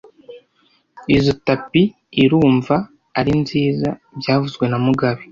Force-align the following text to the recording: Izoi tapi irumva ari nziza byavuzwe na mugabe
Izoi 1.15 1.37
tapi 1.47 1.81
irumva 2.23 2.75
ari 3.19 3.31
nziza 3.41 3.89
byavuzwe 4.19 4.65
na 4.67 4.77
mugabe 4.85 5.23